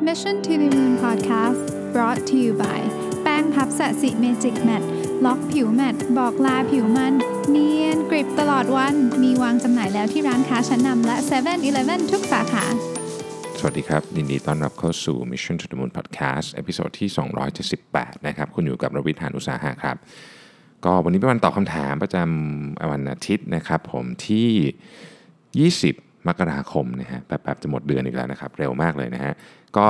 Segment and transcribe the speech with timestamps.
[0.00, 2.80] Mission to the Moon Podcast brought to you by
[3.22, 4.82] แป้งพัฟ Sasi Magic Matte
[5.24, 7.14] ล็อกผิว matte บอกลาผิวมัน
[7.50, 12.64] เนียนกริบตลอดวัน มีวางจำหน่ายแล้วที่ร้านค้าชั้นนำและ7 e เ e ่ e อทุกสาขา
[13.58, 17.08] สวัสดีครับยินดีต้อนรับเข้าสู่ Mission to the Moon Podcast episode ที่
[17.68, 19.96] 278 นะครับ คุณอยู่กับรวิศ หาญอุตสาหะครับ
[20.84, 29.32] ก็วันนี้เป็นวันตอบคำถามประจำวันอาทิตย์นะครับผมที่ 20 มกราคมนะฮะแป๊บๆจะหมดเดือนอีกแล้วนะครับ เร็วมากเลยนะฮะ
[29.76, 29.86] ก็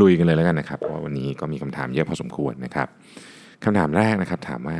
[0.00, 2.88] ลุยกันเลยแล้วกันนะครับ เพราะวันนี้ก็มีคำถามเยอะพอสมควรนะครับ
[3.64, 4.78] คำถามแรกนะครับถามว่า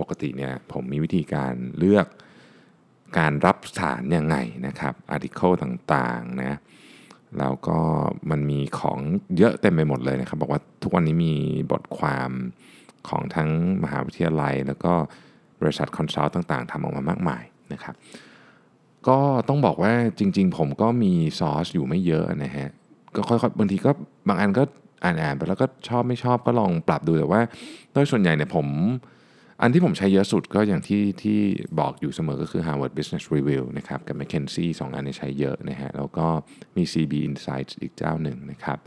[0.00, 2.06] ปกติเนี่ยผมมีวิธีการเลือก
[3.18, 4.36] การรับสารยังไง
[4.66, 6.58] นะครับอาร์ติเคิลต่างๆนะ
[7.38, 7.78] แล้วก็
[8.30, 8.98] มันมีของ
[9.38, 11.34] เยอะเต็มไปหมดเลยนะครับ บอกว่าทุกวันนี้มี
[11.72, 12.30] บทความ
[13.08, 13.50] ของทั้ง
[13.82, 14.92] มหาวิทยาลัย แล้วก็
[15.60, 17.94] บริษัทคอนซัลท์ต่าง ๆทำออกมามากมายนะครับ
[19.08, 22.68] ก็ต้องบอกว่าจริง ๆ ผมก็มีซอสอยู่ไม่เยอะนะฮะ
[23.16, 23.90] ก็ค่อยๆบางทีก็
[24.28, 24.62] บางอันก็
[25.04, 27.42] อ่านๆไปแล้วก็ชอบไม่ชอบก็ลองปรับดูแต่ว่า
[27.92, 28.66] โดยส่วนใหญ่เนี่ยผม
[29.62, 31.38] อันที่ผมใช้เยอะสุดก็อย่างที่ที่
[31.80, 36.26] บอกอยู่เสมอก็คือ Harvard Business Review นะครับกับ McKinsey สองอันนี้ใช้เยอะนะฮะแล้วก็
[36.76, 38.78] มี CB Insights อีกเจ้าหนึ่งนะครับ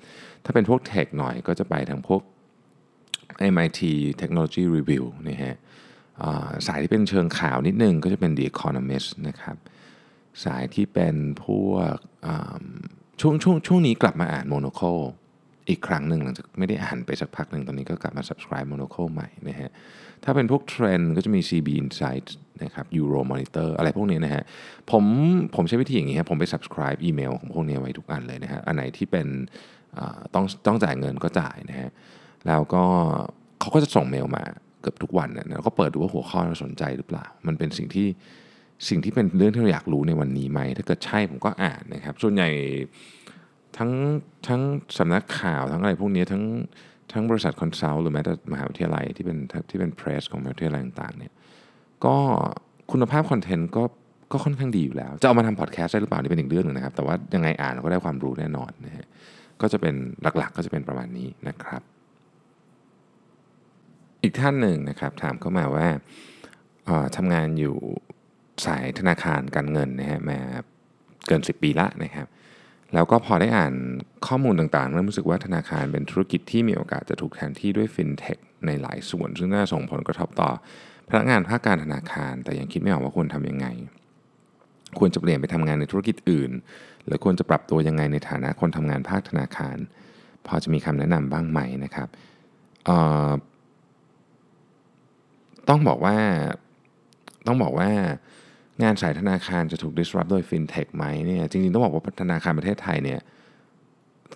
[0.43, 2.21] ถ้าเป็นพวกเทคหน่อยก็จะไปทางพวก
[3.53, 3.81] MIT
[4.21, 5.55] Technology Review นะฮะ
[6.21, 9.57] อ่าสายที่เป็นเชิงข่าวนิดนึงก็จะเป็น The Economist นะครับ
[10.45, 11.97] สายที่เป็นพวก
[13.21, 15.01] ช่วงช่วงช่วงนี้กลับมาอ่าน Monocle
[15.69, 19.69] อีกครั้งหนึ่งหลังจากไม่ได้อ่านไปสักพักหนึ่งตอนนี้ก็กลับมา subscribe Monocle ใหม่นะฮะ
[20.23, 22.27] ถ้าเป็นพวกเทรนด์ก็จะมี CB Insight
[22.63, 24.43] นะครับ Euro Monitor อะไรพวกนี้นะฮะ
[24.91, 25.03] ผม
[25.55, 29.27] ผมใช้วิธีอย่างนี้ครับผมไป subscribe อีเมลของพวกนี้ไว้ทุกอันเลยนะฮะอันไหนที่เป็น
[29.97, 31.89] อ่าต้องต้องจ่ายเงินก็จ่ายนะฮะ
[32.47, 32.83] แล้วก็
[33.59, 34.43] เขาก็จะส่งเมลมา
[34.81, 38.07] เกือบทุกวันนะแล้วก็เปิดดูว่าหัวข้อเราสนใจหรือเปล่า มันเป็นสิ่งที่
[38.87, 42.49] สิ่งที่เป็นเรื่องที่เราอยากรู้ในวันนี้ไหม ถ้าเกิดใช่ผมก็อ่านนะครับ ส่วนใหญ่
[43.77, 43.91] ทั้ง
[44.47, 44.61] ทั้ง
[44.97, 46.43] สำนักข่าวทั้งอะไรพวกนี้ทั้ง
[47.11, 49.37] ทั้งบริษัท consult หรือแม้แต่มหาวิทยาลัยที่เป็น
[49.69, 51.33] ที่เป็น press ของมหาวิทยาลัยต่างๆเนี่ย
[52.05, 52.15] ก็
[52.91, 53.83] คุณภาพ content ก็
[54.31, 59.05] ก็ค่อนข้างดีอยู่แล้ว จะเอามาทำพอดแคสต์ได้หรือเปล่านี่เป็นอีกเรื่องหนึ่งนะครับ แต่ว่ายังไงอ่านก็ได้ความรู้แน่นอนนะฮะ
[59.61, 59.95] ก็จะเป็น
[60.37, 61.81] หลักๆ ก็จะเป็นประมาณนี้นะครับ
[64.23, 65.87] อีกท่านหนึ่งนะครับถามเข้ามาว่า
[67.17, 67.77] ทำงานอยู่
[68.65, 70.39] สายธนาคารการเงินนะฮะมา
[71.27, 72.27] เกิน 10 ปีละนะครับ
[72.93, 73.73] แล้วก็พอได้อ่าน
[74.27, 80.49] ข้อมูลต่างๆเริ่มรู้สึกว่าธนาคารเป็นธุรกิจที่มีโอกาสจะถูกแทนที่ด้วยฟินเทคในหลายส่วน ซึ่งน่าส่งผลกระทบต่อ
[81.09, 83.67] พนักงานภาคการธนาคาร แต่ยังคิดไม่ออกว่าควรทำยังไง
[84.99, 86.51] ควรจะเปลี่ยนไปทำงานในธุรกิจอื่น
[87.05, 89.77] หรือควรจะปรับตัวยังไงในฐานะคนทำงานภาคธนาคาร
[90.47, 92.07] พอจะมีคำแนะนำบ้างไหมนะครับ
[95.69, 96.17] ต้องบอกว่า
[97.47, 97.89] ต้องบอกว่า
[98.83, 103.19] งานสายธนาคารจะถูก disrupt โดย fintech ไหมเนี่ยจริงๆ ต้องบอกว่าธนาคารประเทศไทยเนี่ย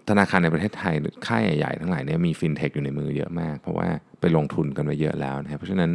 [0.10, 0.94] ธนาคารในประเทศไทย
[1.28, 3.88] ค่ายใหญ่ๆทั้งหลายเนี่ยมี fintech อยู่ในมือเยอะมาก เพราะว่า
[4.20, 5.92] ไปลงทุนกันไปเยอะแล้วนะครับเพราะฉะนั้น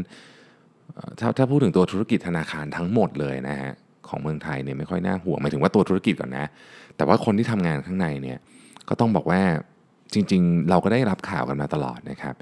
[1.21, 3.73] ถ้าถ้าพูดถึงตัวธุรกิจธนาคารทั้งหมดเลยนะฮะ
[4.09, 6.47] ของเมืองไทยเนี่ยไม่ค่อยน่าห่วงหมายถึงว่าตัวธุรกิจก่อนนะ
[6.97, 8.39] แต่ว่าคนที่ทำงานข้างในเนี่ย
[8.89, 9.41] ก็ต้องบอกว่า
[10.15, 12.35] จริง ๆ เราก็ได้รับข่าวกันมาตลอดนะครับ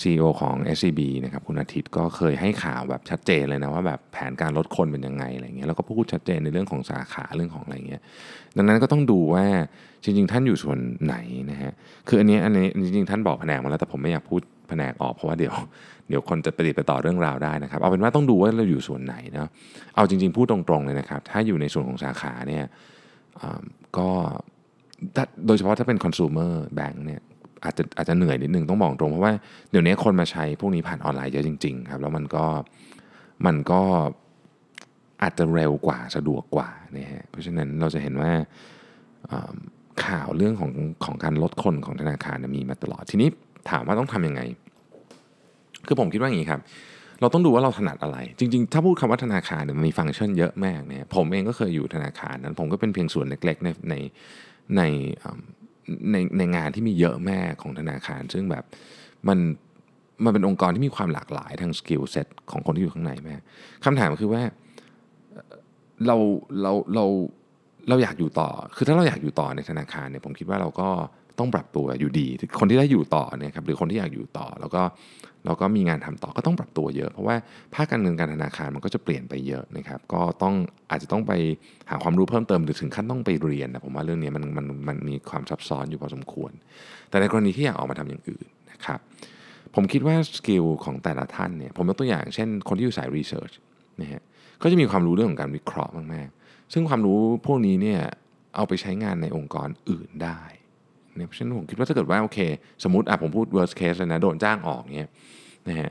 [0.00, 8.02] CEO ของ SCB นะครับคุณอาทิตย์ก็เคยให้ข่าวแบบชัดเจนเลยนะว่าแบบแผนการลดคนเป็นยังไงอะไรเงี้ยแล้วก็พูดชัดเจนในเรื่องของสาขาเรื่องของอะไรเงี้ย
[8.56, 9.44] ดังนั้นก็ต้องดูว่า
[10.04, 11.16] จริง ๆ ท่านอยู่ส่วนไหน
[11.50, 11.72] นะฮะ
[12.08, 15.54] คืออันนี้อันนี้จริงๆท่านบอกแผนกมาแล้วแต่ผมไม่อยากพูดแผนกออกเพราะว่าเดี๋ยว
[16.08, 19.48] เดี๋ยวคนจะไปติดไปต่อเรื่องราวได้นะครับ เอาเป็นว่าต้องดูว่าเราอยู่ส่วนไหนเนาะ
[19.94, 22.64] เอาจริง ๆ พูดตรงๆเลยนะครับ ถ้าอยู่ในส่วนของสาขาเนี่ย
[23.40, 23.62] อ่า
[23.98, 24.08] ก็
[25.16, 27.22] ถ้าโดยเฉพาะถ้าเป็น consumer bank เนี่ย
[27.64, 29.32] อาจจะอาจจะเหนื่อยนิดนึงต้องบอกตรงเพราะว่า
[29.70, 32.44] เดี๋ยวนี้คนมาใช้พวกนี้ผ่านออนไลน์เยอะจริงๆครับแล้วมันก็
[33.46, 33.82] มันก็
[35.22, 38.32] อาจจะเร็วกว่าสะดวกกว่านะฮะเพราะฉะนั้นเราจะเห็นว่า
[40.04, 40.70] ข่าวเรื่องของ
[41.04, 43.28] ของการลดคนของธนาคารมีมาตลอดทีนี้
[43.70, 44.42] ถามว่าต้องทำยังไง
[45.86, 46.60] คือผมคิดว่าอย่างนี้ครับ
[47.20, 53.94] เราต้องดูว่าเราถนัดอะไร จริง ๆ ถ้าพูดคำว่าธนาคารเนี่ยมันมีฟังก์ชันเยอะมากเนี่ยผมเองก็เคยอยู่ธนาคารนั้นผมก็เป็นเพียงส่วนเล็กๆในใน
[54.76, 54.82] ใน
[56.12, 58.64] ในในงานที่มีเยอะมากของธนาคาร ซึ่งแบบ
[59.28, 59.38] มัน
[60.24, 63.36] มันเป็นองค์กรที่มีความหลากหลายทาง skill set ของคนที่อยู่ข้างในมาก
[63.84, 64.42] คำถามคือว่า
[66.06, 66.16] เรา
[66.62, 67.04] เราเรา
[67.88, 70.88] เราอยากอยู่ต่อ คือถ้าเราอยากอยู่ต่อในธนาคารเนี่ยผมคิดว่าเราก็
[71.38, 72.26] ต้องปรับตัวอยู่ดี
[72.60, 74.82] คนที่ได้อยู่ต่อเนี่ยครับหรือคนที่อยากอยู่ต่อ แล้วก็
[75.48, 77.36] เราก็มีงานทำต่อก็ต้องปรับตัวเยอะ เพราะว่า
[77.74, 80.54] ภาคการเงินการธนาคารมันก็จะเปลี่ยนไปเยอะนะครับก็ต้อง
[80.90, 81.32] อาจจะต้องไป
[81.90, 86.52] หาความรู้เพิ่มเติมหรือถึงขั้นต้องไปเรียนนะผมว่าเรื่องนี้มันมันมันมีความซับซ้อนอยู่พอสมควร
[87.10, 88.98] แต่ในกรณีที่อยากออกมาทำอย่างอื่นนะครับ
[89.74, 93.52] ผมคิดว่า skill ของแต่ละท่านเนี่ยผมยกตัวอย่างเช่น คนที่อยู่สาย research
[94.00, 94.22] นะฮะ
[94.62, 98.00] ก็จะมีความรู้เรื่องของการวิเคราะห์มากๆซึ่งความรู้พวกนี้เนี่ย
[98.56, 100.40] เอาไปใช้งานในองค์กรอื่นได้
[101.18, 102.38] เนี่ยเพราะฉะนั้นผมคิดว่าถ้าเกิดว่าโอเค
[102.84, 105.10] สมมติอะผมพูด worst case เลยนะโดนจ้างออกเงี้ย
[105.68, 105.90] นะฮะ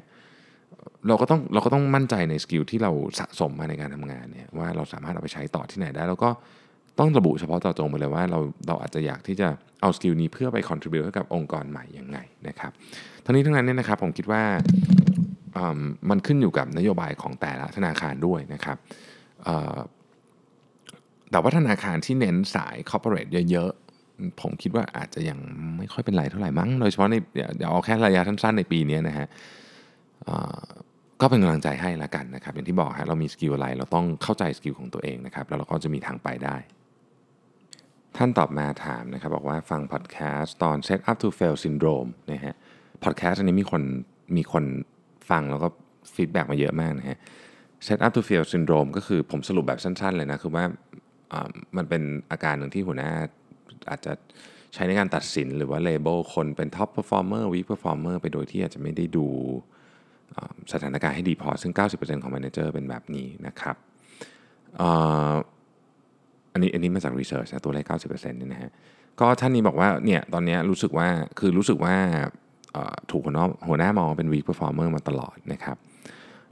[1.08, 6.30] เราก็ต้องเราก็ต้องมั่นใจใน skill ที่เราสะสมมาในการทำงานเนี่ยว่าเราสามารถเอาไปใช้ต่อที่ไหนได้ แล้วก็
[7.00, 9.48] ต้องระบุเฉพาะเจาะจงไปเลยว่าเราเราอาจจะอยากที่จะ
[9.82, 12.72] เอา skill นี้เพื่อไป contribute ให้กับองค์กรใหม่ยังไงนะครับ
[13.26, 14.44] ทั้งนี้ทั้งนั้นเนี่ยนะครับผมคิดว่า
[15.58, 18.78] อืมมันขึ้นอยู่กับนโยบายของแต่ละธนาคารด้วยนะครับ
[21.32, 23.72] แต่ว่าธนาคารที่เน้นสาย corporate เยอะ
[24.42, 25.40] ผมคิดว่าอาจจะยัง
[25.78, 27.16] ไม่ค่อยเป็นไรเท่าไหร่มั้ง โดยเฉพาะใน
[27.58, 29.28] เดี๋ยวเอาแค่ระยะสั้นๆในปีนี้นะฮะ
[31.22, 36.56] ก็เป็นกำลังใจให้ละกันนะครับ อย่างที่บอกฮะเรามี skill อะไร เราต้องเข้าใจ skill ของตัวเองนะครับ แล้วเราก็จะมีทางไปได้
[38.18, 42.54] ท่านต่อมาถามนะครับ บอกว่าฟังพอดแคสต์ตอน Set Up to Fail Syndrome นะฮะ
[43.04, 43.84] พอดแคสต์อันนี้มีคน
[44.38, 44.64] มีคน
[45.30, 45.68] ฟังแล้วก็
[46.16, 47.18] feedback มาเยอะมากนะฮะ
[47.88, 50.64] Set Up to Fail Syndrome ก็คือผมสรุปแบบสั้น ๆ เลยนะ คือว่า
[51.78, 53.12] มันเป็นอาการหนึ่งที่หัวหน้า
[53.90, 54.14] อาจจะ
[54.74, 59.28] ใช้ในการตัดสินหรือว่า label คนเป็น Top Performer Weak Performer ไปโดยที่อาจจะไม่ได้ดู
[60.74, 63.76] สถานการณ์ให้ดีพอ ซึ่ง 90%ของ Manager เป็นแบบนี้นะครับ
[66.54, 68.72] อันนี้อันนี้มาจาก research นะตัวเลข 90%เนี่ยนะฮะ
[69.20, 71.08] ก็ท่านนี้บอกว่าเนี่ยตอนนี้รู้สึกว่า
[71.40, 71.96] คือรู้สึกว่า
[73.12, 75.78] ถูกหัวหน้าหัวหน้ามองว่าเป็น weak performer มาตลอดนะครับ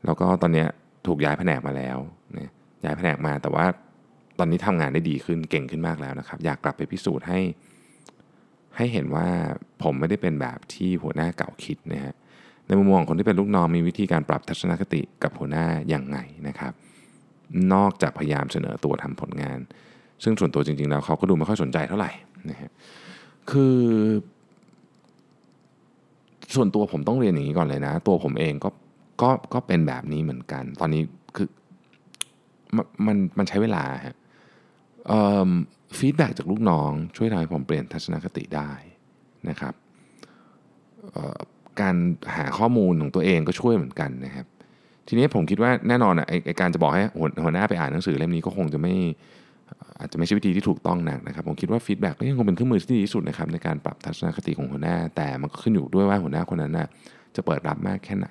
[0.05, 0.65] แล้วก็ตอนนี้
[1.07, 1.97] ถูกย้ายแผนกมาแล้ว
[2.37, 2.51] นะ
[2.83, 3.65] ย้ายแผนกมาแต่ว่า
[4.39, 7.39] ตอนนี้ทำงานได้ดีขึ้นเก่งขึ้นมากแล้วนะครับ อยากกลับไปพิสูจน์ให้
[8.77, 9.27] ให้เห็นว่า
[9.83, 12.15] ผมไม่ได้เป็นแบบที่หัวหน้าเก่าคิดนะฮะ
[12.67, 16.17] ในมุมมองของคนที่เป็นลูกน้องมีวิธีการปรับทัศนคติกับหัวหน้าอย่างไง
[16.47, 16.73] นะครับ
[17.73, 19.59] นอกจากพยายามเสนอตัวทำผลงาน
[20.23, 22.11] ซึ่งส่วนตัวจริงๆแล้วเขาก็ดูไม่ค่อยสนใจเท่าไหร่
[22.49, 22.71] นะฮะ
[23.51, 23.77] คือ
[26.55, 28.69] ส่วนตัวผมต้องเรียนอย่างนี้ก่อนเลยนะ ตัวผมเองก็
[29.21, 31.01] ก็ก็เป็นแบบนี้เหมือนกัน ตอนนี้
[31.35, 31.47] คือ
[32.75, 34.15] มมันมันใช้เวลาฮะ
[35.97, 38.71] ฟีดแบ็จากลูกน้องช่วยทำให้ผมเปลี่ยนทัศนคติได้
[39.49, 39.73] นะครับ
[41.81, 41.95] การ
[42.35, 44.45] หาข้อมูลของตัวเองก็ช่วยเหมือนกันนะครับ
[45.07, 48.93] ทีนี้ผมคิดว่าแน่นอนอะไอ้การจะบอกให้หัวหัวหน้าไปอ่านหนังสือเล่มนี้ก็คงจะไม่
[49.99, 56.87] อาจจะไม่ใช่วิธีที่ถูกต้องนักนะครับ ผมคิดว่าฟีดแบ็กก็ยังคงเป็นเครื่องมือที่ดีที่สุดนะครับในการปรับทัศนคติของหัวหน้า แต่มันก็ขึ้นอยู่ด้วยว่าหัวหน้าคนนั้นน่ะ
[57.35, 58.27] จะเปิดรับมากแค่ไหน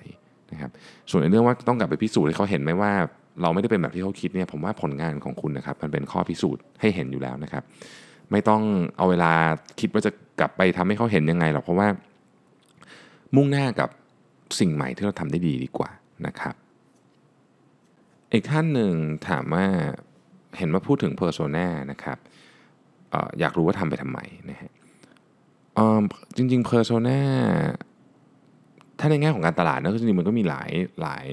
[0.52, 0.70] นะครับ
[1.10, 2.92] ส่วนในเรื่องว่าต้องกลับไปพิสูจน์ให้เขาเห็นไหมว่า
[3.42, 7.62] เราไม่ได้เป็นแบบที่เขาคิดเนี่ยผมว่าผลงานของคุณนะครับมันเป็นข้อพิสูจน์ให้เห็นอยู่แล้วนะครับ
[8.30, 8.62] ไม่ต้อง
[8.96, 9.32] เอาเวลา
[9.80, 10.10] คิดว่าจะ
[10.40, 11.88] กลับไปทำให้เขาเห็นยังไงหรอกเพราะว่า
[13.36, 13.88] มุ่งหน้ากับ
[14.60, 15.90] สิ่งใหม่ที่เราทำได้ดีดีกว่า
[16.26, 16.54] นะครับ
[18.32, 18.92] อีกท่านหนึ่ง
[19.28, 19.64] ถามว่า
[20.58, 22.18] เห็นว่าพูดถึง Persona นะครับ
[23.12, 24.20] อออยากรู้ว่าทำไปทำไม
[24.50, 24.70] นะฮะ
[26.36, 27.18] จริงๆ Persona
[28.98, 30.70] ถ้าในแง่ของการตลาดนะจริงๆมันก็มีหลาย
[31.02, 31.26] หลาย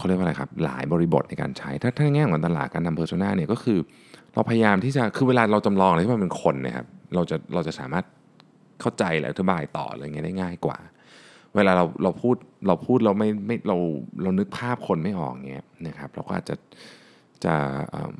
[0.00, 3.78] เขาเรียกว่าอะไรครับ หลายบริบทในการใช้ ถ้าถ้าในแง่ของตลาดการทำ Persona เนี่ยก็คือ
[4.34, 8.04] เราพยายามที่จะคือเวลาเราจำลองอะไรที่มันเป็นคนนะครับเราจะเราจะสามารถ
[8.80, 10.78] เข้าใจและอธิบายต่ออะไรเงี้ยได้ง่ายกว่า
[11.56, 12.36] เวลาเราเราพูด
[12.66, 13.76] เราพูดเราไม่ไม่เรา
[14.22, 16.54] เรานึกภาพคนไม่ออกเงี้ยนะครับเราก็อาจจะ
[17.44, 17.54] จะ
[17.94, 18.14] อืม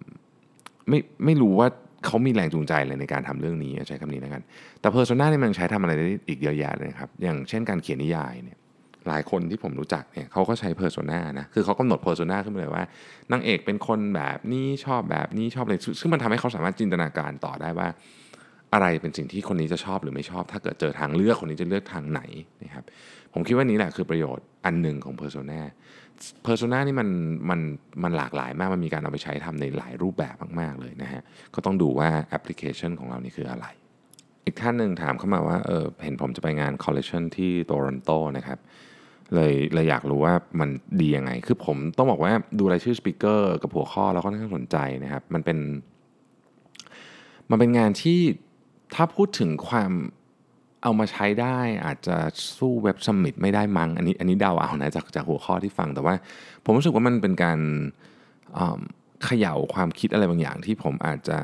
[0.89, 1.69] ไม่ไม่รู้ว่า
[2.07, 4.43] เขามีแรงจูงใจอะไรในการทำเรื่องนี้ใช้คำนี้แล้วกัน
[4.81, 8.59] แต่ Persona เนี่ยมันใช้ทำอะไรได้อีกเยอะแยะเลยครับ อย่างเช่นการเขียนนิยายเนี่ย
[9.09, 12.85] หลายคนที่ผมรู้จักเนี่ยเขาก็ใช้ Persona นะคือเขากำหนด Persona ขึ้นมาเลยว่า
[13.33, 17.89] นางเอกเป็นคนแบบนี้ชอบแบบนี้ชอบอะไรซึ่งมันทำให้เขาสามารถจินตนาการต่อได้ว่า
[18.75, 22.23] อะไรเป็นสิ่งที่คนนี้จะชอบหรือไม่ชอบ ถ้าเกิดเจอทางเลือกคนนี้จะเลือกทางไหน
[22.63, 22.85] นะครับ
[23.35, 25.61] ผมคิดว่านี้แหละคือประโยชน์อันหนึ่งของ Persona
[26.47, 27.09] Persona นี่มัน
[27.51, 27.61] มัน
[28.03, 31.23] มันหลากหลายมาก มันมีการเอาไปใช้ทำในหลายรูปแบบมาก ๆ เลยนะฮะ
[31.55, 33.67] ก็ต้องดูว่าแอปพลิเคชันของเรานี่คืออะไร
[34.47, 38.59] อีกท่านหนึ่งถามเข้ามาว่าเออเห็นผมจะไปงานคอลเล c ชันที่โตรอนโตนะครับ
[39.35, 40.69] เลยเลยอยากรู้ว่ามัน
[41.01, 45.59] ดียังไง คือผมต้องบอกว่าดูรายชื่อ speaker กับหัวข้อแล้วก็น่าสนใจนะครับ มันเป็น
[47.51, 48.21] มันเป็นงานที่
[48.95, 49.93] ถ้าพูดถึงความ
[50.83, 52.17] เอามาใช้ได้อาจจะ
[52.59, 56.15] สู้เว็บสมิ t ไม่ได้มั้งอันนี้อันนี้เดาเอานะจากจากหัวข้อที่ฟังแต่ว่า
[56.65, 57.59] ผมรู้สึกว่ามันเป็นการ
[59.25, 61.39] เขย่าความคิดอะไรบางอย่างที่ผมอาจจะ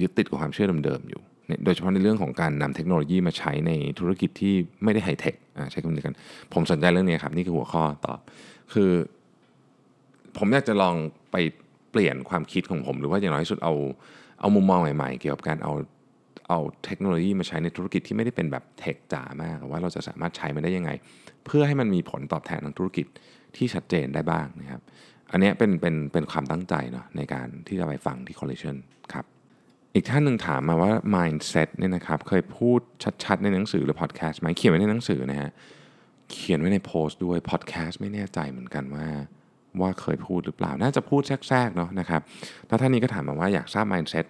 [0.00, 1.22] ยึดติดกับความเชื่อเดิมๆอยู่
[1.64, 5.34] โดยเฉพาะในเรื่องของการนำเทคโนโลยีมาใช้ในธุรกิจที่ไม่ได้ไฮเทค
[5.70, 6.16] ใช้คำนี้กัน
[6.52, 8.18] ผมสนใจเรื่องนี้ครับ นี่คือหัวข้อตอบ
[8.72, 8.90] คือ
[10.38, 10.94] ผมอยากจะลอง
[11.32, 11.36] ไป
[11.90, 13.74] เปลี่ยนความคิดของผม หรือว่าอย่างน้อยที่สุดเอา
[14.40, 15.72] เอามุมมองใหม่ๆ เกี่ยวกับการเอา
[16.48, 20.90] เอาเทคโนโลยีมาใช้ในธุรกิจที่ไม่ได้เป็นแบบเทคจ๋ามากว่าเราจะสามารถใช้มันได้ยังไง
[21.44, 23.06] เพื่อให้มันมีผลตอบแทนทางธุรกิจ
[23.56, 24.82] ที่ชัดเจนได้บ้างนะครับ
[25.32, 28.76] อันนี้เป็นเป็นเป็นความตั้งใจเนาะในการที่จะไปฟังที่ collision
[29.12, 29.24] ครับ
[29.96, 32.80] อีกท่านหนึ่งถามมาว่า mindset เนี่ยนะครับเคยพูด
[33.24, 35.50] ชัดๆ ในหนังสือหรือ podcast ไหมเขียนไว้ในหนังสือนะฮะ
[36.30, 39.06] เขียนไว้ในโพสต์ด้วย podcast ไม่แน่ใจเหมือนกันว่า
[39.80, 42.20] ว่าเคยพูดหรือเปล่า น่าจะพูดแทรกๆเนาะนะครับ
[42.68, 44.26] แล้วท่านนี้ก็ถามมาว่าอยากทราบ mindset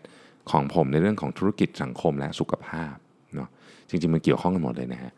[0.51, 2.95] ของผมในเรื่องของธุรกิจสังคมและสุขภาพ
[3.37, 3.49] เนาะ
[3.89, 5.13] จริงๆมันเกี่ยวข้องกันหมดเลยนะฮะ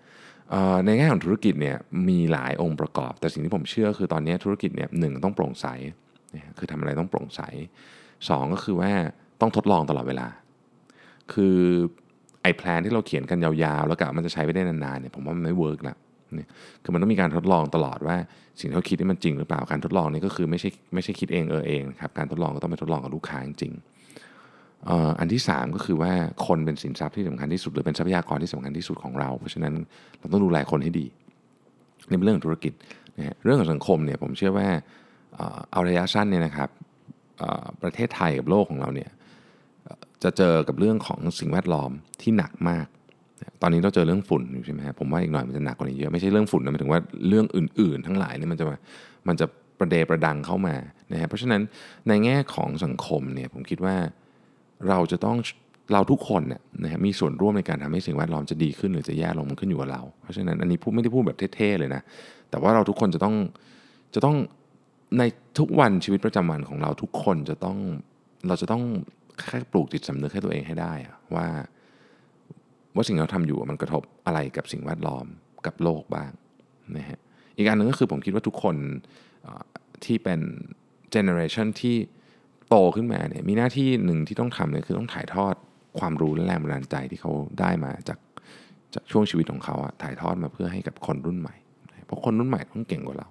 [0.85, 1.77] ในแง่ของธุรกิจเนี่ย
[2.09, 5.67] มีหลายองค์ประกอบ แต่สิ่งที่ผมเชื่อคือตอนนี้ธุรกิจเนี่ยหนึ่งต้องโปร่งใส
[6.59, 7.41] คือทำอะไรต้องโปร่งใส
[8.29, 8.93] สองก็คือว่า
[9.41, 10.27] ต้องทดลองตลอดเวลา
[11.33, 11.57] คือ
[12.43, 15.97] ไอ้แพลนที่เราเขียนกันยาวๆ แล้วกะมันจะใช้ไปได้นานๆเนี่ยผมว่ามันไม่เวิร์กละ
[16.39, 16.47] นี่
[16.83, 18.17] คือมันต้องมีการทดลองตลอดว่า
[18.61, 23.73] สิ่งที่เขาคิดนี่มันจริงหรือเปล่าการทดลองนี่ก็คือไม่ใช่ไม่ใช่คิดเองเออเองครับการทดลองก็ต้องไปทดลองกับลูกค้าจริง
[25.19, 26.13] อันที่ 3 ก็คือว่า
[26.47, 29.75] คนเป็นสินทรัพย์ที่สำคัญที่สุดหรือเป็นทรัพยากรที่สำคัญที่สุดของเรา เพราะฉะนั้น
[30.19, 31.07] เราต้องดูแลคนให้ดี
[32.09, 32.73] นี่เป็นเรื่องธุรกิจ
[33.19, 34.69] นะเรื่องของสังคมเนี่ยผมเชื่อว่า
[35.73, 36.69] เอาระยะสั้นเนี่ยนะครับ
[37.83, 39.11] ประเทศไทยกับโลกของเราเนี่ย
[40.25, 41.91] จะเจอกับเรื่องของสิ่งแวดล้อม
[42.23, 42.87] ที่หนักมาก
[43.63, 48.65] ตอนนี้เราเจอเรื่องฝุ่นอยู่ใช่ไหมครับผมว่าอีกหน่อยมันจะหนักกว่านี้เยอะไม่ใช่เรื่องฝุ่นนะหมายถึงว่าเรื่องอื่น ๆ ทั้งหลายนี่มันจะ
[49.29, 49.47] มันจะ
[49.79, 50.77] ประเดประดังเข้ามา
[51.13, 51.63] นะฮะเพราะฉะนั้น
[52.09, 53.97] ในแง่ของสังคมเนี่ยผมคิดว่า
[54.89, 55.37] เราจะต้อง
[55.93, 62.03] เราทุกคนเนี่ยนะฮะมีส่วนร่วมในการทำให้สิ่งแวดล้อมจะดีขึ้นหรือจะแย่ลงมันขึ้นอยู่กับเรา เพราะฉะนั้นอันนี้พูดไม่ได้พูดแบบเท่ๆเลยนะ
[62.51, 63.35] แต่ว่าเราทุกคนจะต้อง
[64.15, 64.37] จะต้อง
[65.19, 65.23] ใน
[65.59, 67.79] ทุกวันชีวิตประจำวันของเราทุกคนจะต้อง
[68.49, 68.83] เราจะต้อง
[69.47, 70.93] แค่ปลูกจิตสำนึกให้ตัวเองให้ได้
[71.35, 71.47] ว่า
[72.95, 75.27] ว่าสิ่งที่เราทำอยู่มันกระทบอะไรกับสิ่งแวดล้อม
[75.67, 76.31] กับโลกบ้าง
[76.97, 77.19] นะฮะ
[77.57, 78.77] อีกอันหนึ่งก็คือผมคิดว่าทุกคน
[80.05, 80.41] ที่เป็น
[81.11, 81.97] เจเนอเรชันที่
[82.69, 85.55] โตขึ้นมาเนี่ยมีหน้าที่หนึ่งที่ต้องทำเนี่ยคือต้องถ่ายทอด
[85.99, 88.19] ความรู้และแรงบันดาลใจที่เขาได้มาจาก
[88.95, 91.55] จากช่วงชีวิตของเขาอะถ่ายทอดมาเพื่อให้กับคนรุ่นใหม่
[92.07, 93.29] เพราะคนรุ่นใหม่ต้องเก่งกว่าเรา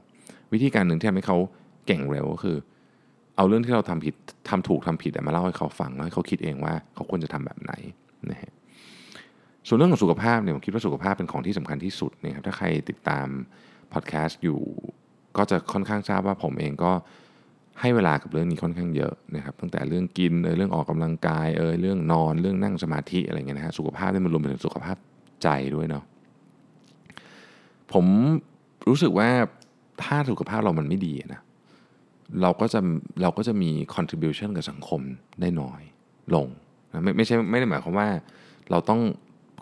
[0.54, 1.38] วิธีการหนึ่งที่ทำให้เขา
[1.88, 2.58] เก่งเร็วก็คือ
[3.38, 4.16] เอาเรื่องที่เราทำผิด
[4.50, 7.74] ทำถูกทำผิดมาเล่าให้เขาฟังแล้วให้เขาคิดเองว่าเขาควรจะทำแบบไหน
[8.32, 8.52] นะฮะ
[9.68, 13.28] ส่วนเรื่องของสุขภาพเนี่ยผมคิดว่าสุขภาพเป็นของที่สำคัญที่สุดนะครับถ้าใครติดตาม
[13.94, 14.60] พอดแคสต์อยู่
[15.38, 16.92] ก็จะค่อนข้างทราบว่าผมเองก็
[17.82, 24.98] ให้เวลากับเรื่องนี้ค่อนข้างเยอะนะครับตั้งแต่เรื่องกินเออเรื่องออกกำลังกายเออเรื่องนอนเรื่องนั่งสมาธิอะไรเงี้ยนะฮะสุขภาพนี่มันรวมไปถึงสุขภาพ
[25.44, 26.04] ใจด้วยเนาะ
[27.94, 28.06] ผม
[28.90, 29.30] รู้สึกว่า
[30.04, 31.42] ถ้าสุขภาพเรามันไม่ดีนะ
[32.42, 32.80] เราก็จะ
[33.22, 35.02] เราก็จะมี contribution กับสังคม
[35.42, 35.82] ได้น้อย
[36.36, 36.48] ลง
[36.92, 38.08] นะไม่ไม่ใช่ไม่ได้หมายความว่า
[38.72, 39.02] เราต้อง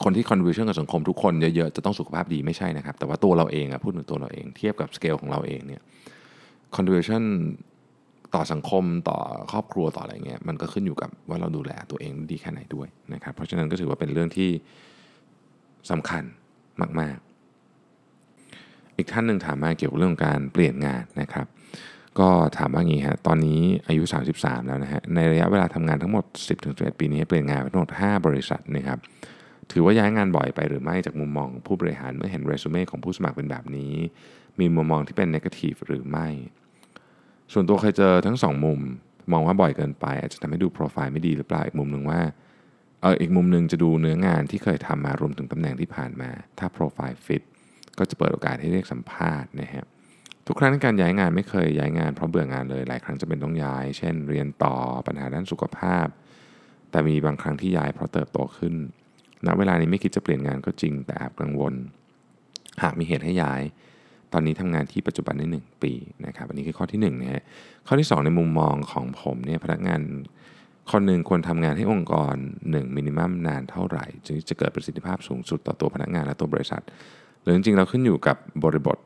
[0.04, 5.82] คนที่ contribution กับสังคมทุกคนเยอะๆ จะต้องสุขภาพดีไม่ใช่นะครับ แต่ว่าตัวเราเองอะพูดถึงตัวเราเองเทียบกับสเกลของเราเองเนี่ย
[6.76, 7.24] contribution
[8.36, 9.18] ต่อสังคมต่อ
[9.52, 14.50] ครอบครัวต่ออะไรเงี้ยมันก็ขึ้นอยู่กับว่าเราดูแลตัวเองดีแค่ไหนด้วยนะครับ เพราะฉะนั้นก็ถือว่าเป็นเรื่องที่
[15.92, 16.24] สำคัญ
[17.00, 17.18] มาก
[18.08, 21.48] ๆ อีกท่านหนึ่งถามมาเกี่ยวกับเรื่องการเปลี่ยนงานนะครับ
[22.20, 24.04] ก็ถามว่างี้ฮะ ตอนนี้อายุ
[24.36, 26.24] 33 แล้วนะฮะ ในระยะเวลาทำงานทั้งหมด
[26.62, 29.00] 10-11 ปีนี้เปลี่ยนงานไปทั้งหมด 5 บริษัทนะครับ
[29.72, 33.94] ถือว่าย้ายงานบ่อยไปหรือไม่จากมุมมองผู้บริหารเมื่อเห็นเรซูเม่ของผู้สมัครเป็นแบบนี้
[34.60, 36.28] มีมุมมองที่เป็นนกาทีฟหรือไม่
[37.54, 38.80] ส่วนตัวเคยเจอทั้งสองมุม
[39.32, 42.22] มองว่าบ่อยเกินไป อาจจะทำให้ดูโปรไฟล์ไม่ดีหรือเปล่า อีกมุมหนึ่งว่า
[43.02, 46.30] เอออีกมุมหนึ่งจะดูเนื้องานที่เคยทำมารวมถึงตำแหน่งที่ผ่านมา
[46.60, 47.44] ถ้าโปรไฟล์ฟิต
[47.98, 49.86] ก็จะเปิดโอกาสให้เรียกสัมภาษณ์นะฮะ
[50.48, 54.76] ทุกครั้งในการย้ายงานไม่เคยย้ายงานเพราะเบื่องานเลย หลายครั้งจะเป็นต้องย้าย เช่น เรียนต่อ
[55.08, 56.08] ปัญหาด้านสุขภาพ
[56.92, 58.74] แต่มีบางครั้งที่ย้ายเพราะเติบโตขึ้น
[59.46, 61.74] ณเวลานี้ไม่คิดจะเปลี่ยนงานก็จริงแต่แอบกังวล
[62.84, 63.62] หากมีเหตุให้ย้าย
[64.34, 65.94] ตอนนี้ทำงานที่ปัจจุบันได้ 1 ปี
[66.26, 67.44] นะครับอันนี้คือข้อที่1นะฮะ
[67.88, 70.02] ข้อที่ 2 ในมุมมองของผมเนี่ยพนักงาน
[70.92, 72.36] คนหนึ่งควรทำงานให้องค์กร
[72.66, 76.84] 1 มินิมัมนานเท่าไหร่จึงจะเกิดประสิทธิภาพสูงสุดต่อตัวพนักงานและตัวบริษัท
[77.42, 78.98] หรือจริงๆเราขึ้นอยู่กับบริบท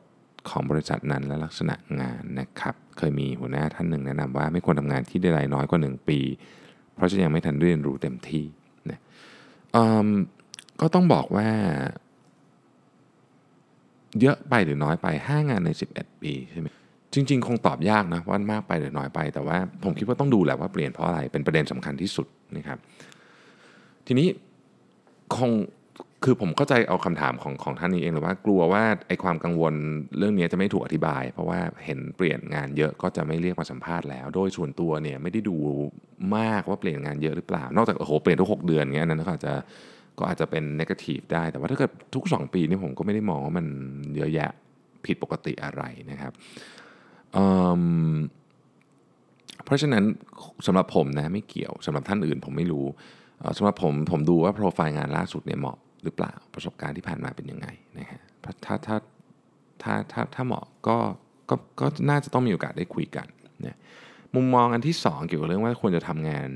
[0.48, 6.18] ของบริษัทนั้นและลักษณะงานนะครับ เคยมีหัวหน้าท่านหนึ่งแนะนำว่าไม่ควรทำงานที่ได้รายน้อยกว่า 1 ปี
[6.94, 8.44] เพราะจะยังไม่ทันเรียนรู้เต็มที่
[8.90, 8.98] นะ
[10.80, 11.48] ก็ต้องบอกว่า
[14.20, 16.68] เยอะไปหรือน้อยไป 5 งานใน 11 ปีใช่ไหม
[17.14, 22.78] จริง ๆ คงตอบยากนะว่ามากไปหรือน้อยไป แต่ว่าผมคิดว่าต้องดูแหละว่าเปลี่ยนเพราะอะไรเป็นประเด็นสำคัญที่สุดนะครับ
[24.06, 24.28] ทีนี้
[25.36, 25.50] คง
[26.24, 29.74] คือผมเข้าใจเอาคำถามของของท่านนี้เองหรือว่ากลัวว่าไอ้ความกังวล
[30.18, 35.56] เรื่องนี้จะไม่ถูกอธิบาย เพราะว่าเห็นเปลี่ยนงานเยอะก็จะไม่เรียกมาสัมภาษณ์แล้ว โดยส่วนตัวเนี่ยไม่ได้ดู
[36.36, 39.54] มากว่าเปลี่ยนงานเยอะหรือเปล่า นอกจากโอ้โหเปลี่ยนทุก 6 เดือนเงี้ยนั้นก็อาจจะ
[40.18, 43.66] ก็อาจจะเป็นนกาทีฟได้ แต่ว่าถ้าเกิดทุก 2 ปีนี่ผมก็ไม่ได้มองว่ามัน
[44.16, 44.50] เยอะแยะ
[45.04, 46.32] ผิดปกติอะไรนะครับ
[47.32, 50.04] เเพราะฉะนั้น
[50.66, 52.86] สำหรับผมนะไม่เกี่ยวสำหรับท่านอื่นผมไม่รู้
[53.56, 60.96] สำหรับผมผมดูว่าโปรไฟล์งานล่าสุดเนี่ยเหมาะ หรือเปล่าประสบการณ์ที่ผ่านมาเป็นยังไงนะฮะถ้าถ้าถ้าถ้าถ้าเหมาะก็
[61.50, 63.26] ก็ก็น่าจะต้องมีโอกาสได้คุยกัน
[63.66, 63.76] นะ
[64.34, 66.48] มุมมองอันที่ 2 เกี่ยวกับเรื่องว่าควรจะทำงาน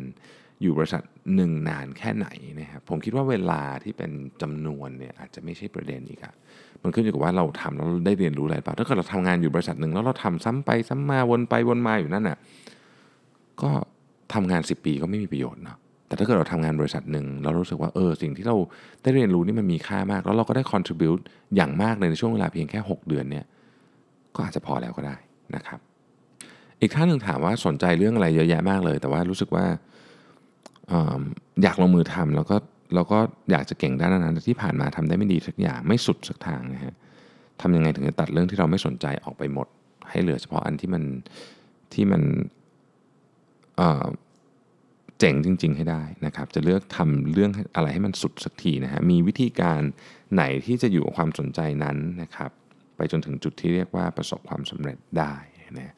[0.62, 1.02] อยู่บริษัท
[1.34, 2.28] หนึ่งนานแค่ไหน
[2.60, 4.10] นะครับผมคิดว่าเวลาที่เป็น
[4.42, 6.34] จำนวนเนี่ยอาจจะไม่ใช่ประเด็นอีกอะ
[6.82, 12.38] มันขึ้นอยู่กับว่าเราทำแล้วเราได้เรียนรู้อะไรบ้าถ้าเกิดเราทำงานอยู่บริษัทหนึ่งแล้วเราทำซ้ำไปซ้ำมาวนไปวนมาอยู่นั่นน่ะ
[13.62, 13.70] ก็
[14.34, 15.78] ทำงาน 10 ปีก็ไม่มีประโยชน์เนาะ
[16.14, 18.56] แต่ถ้าเกิดเราทำงานบริษัทหนึ่งเรารู้สึกว่าเออสิ่งที่เรา
[19.02, 21.22] ได้เรียนรู้นี่มันมีค่ามาก แล้วเราก็ได้ contribute
[21.56, 23.44] อย่างมากในช่วงเวลาเพียงแค่ 6 เดือนเนี่ย
[24.34, 25.16] ก็อาจจะพอแล้วก็ได้
[25.54, 25.78] นะครับ
[26.80, 29.64] อีกท่านหนึ่งถามว่าสนใจเรื่องอะไรเยอะแยะมากเลย แต่ว่ารู้สึกว่า
[31.62, 32.56] อยากลงมือทำแล้วก็
[32.94, 33.18] แล้วก็
[33.50, 36.94] อยากจะเก่งด้านนั้นที่ผ่านมาทำได้ไม่ดีสักอย่างไม่สุดสักทางนะฮะ
[37.60, 39.66] ทำยังไงถึงจะตัดเรื่องที่เราไม่สนใจออกไปหมด
[40.10, 41.02] ให้เหลือเฉพาะอันที่มัน
[41.94, 42.22] ที่มัน
[43.76, 49.80] เจ๋งจริง ๆ ให้ได้นะครับ จะเลือกทำเรื่องอะไรให้มันสุดสักทีนะฮะ มีวิธีการ
[50.34, 52.50] ไหนที่จะอยู่กับความสนใจนั้นนะครับ
[52.96, 55.34] ไปจนถึงจุดที่เรียกว่าประสบความสำเร็จได้
[55.78, 55.94] นะ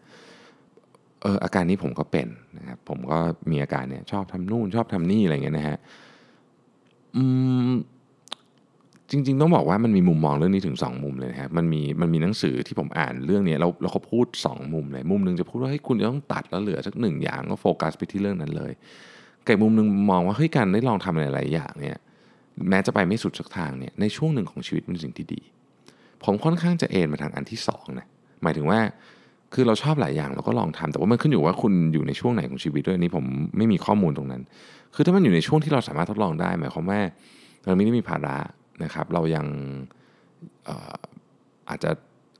[1.23, 2.29] เอออาการนี้ผมก็เป็น
[2.59, 3.19] นะครับ ผมก็
[3.51, 5.79] มีอาการเนี่ยชอบทำนู่นชอบทำนี่อะไรเงี้ยนะฮะ
[7.17, 7.23] อื
[7.69, 7.73] ม
[9.11, 18.73] จริง ๆ ต้องบอกว่ามันมีมุมมองเรื่องนี้ถึง 2 มุมเลยนะครับมันมีมันมีหนังสือที่ผมอ่านเรื่องนี้แล้วเราเขาพูด 2 มุมเลยมุมหนึ่งจะพูดว่าให้คุณจะต้องตัดแล้วเหลือสักหนึ่งอย่างก็โฟกัสไปที่เรื่องนั้นเลย
[19.47, 21.99] กับมุมหนึ่งมองว่าเฮ้ยการได้ลองทำอะไรหลายอย่างเนี่ย
[22.69, 25.41] แม้จะไปไม่สุดสักทางเนี่ยในช่วงหนึ่งของชีวิตเป็นสิ่งที่ดี
[26.25, 28.07] ผมค่อนข้างจะเอนมาทางอันที่2นะ
[28.43, 28.81] หมายถึงว่า
[29.55, 33.25] คือเราชอบหลายอย่างเราก็ลองทำแต่ว่ามันขึ้นอยู่ว่าคุณอยู่ในช่วงไหนของชีวิตด้วยนี้ผม
[33.57, 34.43] ไม่มีข้อมูลตรงนั้น
[34.95, 37.01] คือถ้ามันอยู่ในช่วงที่เราสามารถทดลองได้หมายความว่า
[37.65, 38.37] เราไม่ได้มีภาระ
[38.85, 39.47] นะครับ เรายัง
[41.69, 41.91] อาจจะ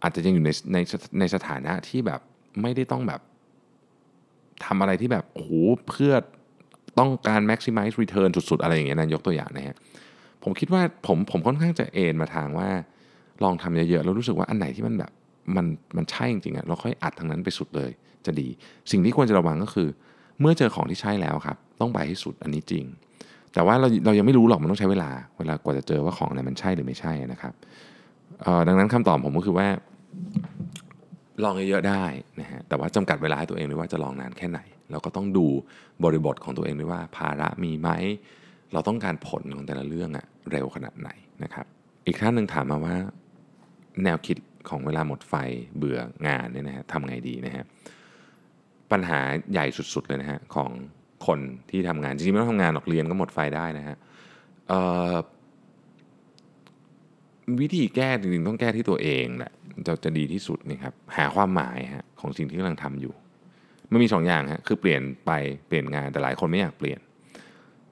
[0.03, 0.79] อาจจะยังอยู่ในใน
[1.19, 2.21] ในสถานะที่แบบ
[2.63, 3.21] ไม่ได้ต้องแบบ
[4.65, 5.53] ทำอะไรที่แบบโอ้โห
[5.89, 6.13] เพื่อ
[6.99, 9.77] ต้องการ maximize return สุดๆ อะไรอย่างเงี้ยนะยกตัวอย่างนะฮะ
[10.43, 12.69] ผมคิดว่าผมผมค่อนข้างจะเอนมาทางว่า
[13.45, 15.11] ลองทำเยอะๆแล้วรู้สึกว่าอันไหนที่มันแบบ
[15.57, 17.91] มันมันใช่จริงๆอะเราค่อยอัดทางนั้นไปสุดเลย
[18.27, 18.49] จะดี
[18.91, 19.89] สิ่งที่ควรจะระวังก็คือ
[20.41, 22.85] เมื่อเจอของที่ใช่แล้วครับ ต้องไปให้สุดอันนี้จริง
[23.53, 27.55] แต่ว่าเราเรายังไม่รู้หรอกมันต้องใช้เวลา เวลากว่าจะเจอว่าของไหนมันใช่หรือไม่ใช่นะครับ
[28.67, 29.69] ดังนั้นคำตอบผมก็คือว่า
[31.45, 32.05] ลองเยอะๆได้
[32.41, 35.47] นะฮะแต่ว่าจำกัดเวลาให้ตัวเองด้วยว่าจะลองนานแค่ไหน เราก็ต้องดู
[36.05, 37.89] บริบทของตัวเองด้วยว่า ภาระมีไหม
[38.73, 41.11] เราต้องการผลของแต่ละเรื่องอะเร็วขนาดไหน
[41.43, 41.67] นะครับ
[42.07, 42.97] อีกท่านหนึ่งถามมาว่า
[44.05, 45.35] แนวคิดของเวลาหมดไฟ
[45.79, 47.65] เบื่องานเนี่ยนะฮะทำไงดีนะฮะ
[48.93, 49.21] ปัญหา
[49.53, 50.71] ใหญ่สุดๆเลยนะฮะของ
[51.27, 51.39] คน
[51.71, 53.97] ที่ทำงานจริงๆไม่ต้องทำงานหรอกเรียนก็หมดไฟได้นะฮะ
[57.61, 59.53] วิธีแก้จริงๆต้องแก้ที่ตัวเองแหละ
[59.87, 63.15] จะจะดีที่สุดนี่ครับหาความหมายฮะของสิ่งที่กำลังทำอยู่
[63.91, 65.31] มันมีสองอย่างฮะคือเปลี่ยนไป
[65.69, 66.99] เปลี่ยนงานแต่หลายคนไม่อยากเปลี่ยน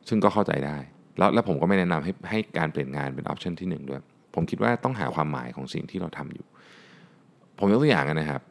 [0.09, 0.79] ซึ่งก็เข้าใจได้
[1.19, 4.01] แล้วแล้วผมก็ไม่แนะนำให้ให้การเปลี่ยนงานเป็นออปชันที่หนึ่งด้วย
[4.35, 6.47] ผมคิดว่าต้องหาความหมายของสิ่งที่เราทำอยู่
[7.59, 8.43] ผมยกตัวอย่างนะครับ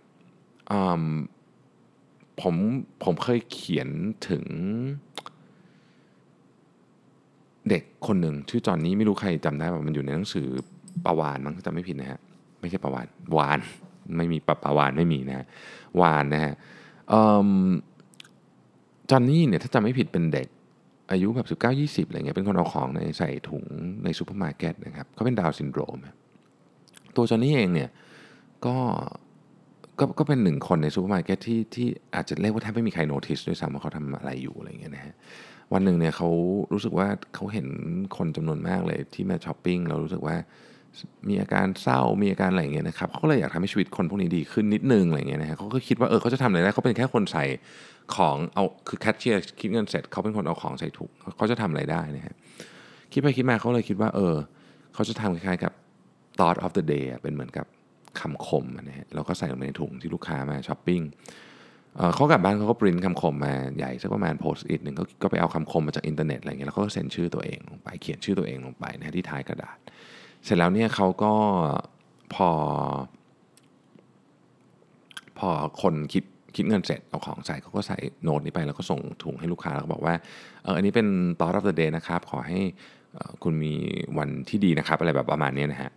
[2.41, 2.55] ผม
[3.03, 3.89] ผมเคยเขียน
[4.29, 4.45] ถึง
[7.69, 10.47] เด็กคนหนึ่งชื่อจอนนี้ไม่รู้ใครจำได้ป่ะมันอยู่ในหนังสือ
[11.05, 12.19] Plus One มั้งจำไม่ผิดนะฮะ
[12.59, 13.05] ไม่ใช่ Plus One
[13.37, 13.59] One
[14.17, 15.45] ไม่มี Plus Plus One ไม่มีนะฮะ
[16.01, 16.53] One นะฮะ
[19.09, 20.47] จอนนี่เนี่ยถ้าจำไม่ผิดเป็นเด็ก
[21.11, 23.65] อายุแบบสิบเก้ายี่สิบอะไรเงี้ยเป็นคนเอาของในใส่ถุง
[24.03, 25.97] ในซูเปอร์มาร์เก็ตนะครับเขาเป็นดาวน์ซินโดรม
[27.15, 27.89] ตัวจอนนี่เองเนี่ย
[28.65, 28.75] ก็
[29.99, 35.13] ก็ก็เป็นหนึ่งคนในซูเปอร์มาร์เก็ตที่ที่อาจจะเรียกว่าแทบไม่มีใคร notice ด้วยซ้ำว่าเขาทำอะไรอยู่อะไรเงี้ยนะฮะ
[35.73, 36.29] วันหนึ่งเนี่ยเขา
[36.73, 37.67] รู้สึกว่าเขาเห็น
[38.17, 40.35] คนจำนวนมากเลยที่มาช้อปปิ้งเรารู้สึกว่า
[41.29, 47.43] มีอาการเศร้ามีอาการอะไรเงี้ยนะครับเขาเลยอยากทำให้ชีวิตคนพวกนี้ดีขึ้นนิดนึงอะไรเงี้ยนะฮะเขาก็คิดว่าเออเขาจะทำอะไรได้เขาเป็นแค่คนใส่
[48.15, 52.35] ของเอาคือแคชเชียร์คิดเงินเสร็จเขาเป็นคนเอาของใส่ถุงเขาจะทำอะไรได้นะฮะ
[53.11, 54.35] คิดไปคิดมาเขาเลยคิดว่าเออ
[54.93, 55.73] เขาจะทำคล้ายๆกับ
[56.37, 57.65] thought of the day เป็นเหมือนกับ
[58.19, 61.01] คำคมนะฮะแล้วก็ใส่ลงในถุงที่ลูกค้ามาช้อปปิ้ง
[62.15, 69.77] เขากลับบ้านเขาก็ปริ้นคำคมมาใหญ่สักประมาณ Post-it หนึ่งก็ไปเอาคำคมมาจากอินเทอร์เน็ตอะไรเงี้ยแล้วก็เซ็นชื่อตัวเองลงไปเขียนชื่อตัวเองลงไปนะที่ท้ายกระดาษ
[70.45, 71.33] เสร็จแล้วเนี่ยเขาก็
[72.33, 72.49] พอ
[75.39, 75.49] พอ
[75.81, 76.23] คนคิด
[76.55, 80.13] คิดเงินเสร็จเอาของใส่เขาก็ใส่โน้ตนี้ไปแล้วก็ส่งถุงให้ลูกค้าแล้วก็บอกว่า
[80.63, 81.07] เอออันนี้เป็น
[81.39, 82.59] thought of the day นะครับ ขอให้
[83.43, 83.73] คุณมี
[84.17, 85.91] วันที่ดีนะครับ อะไรแบบประมาณนี้นะฮะ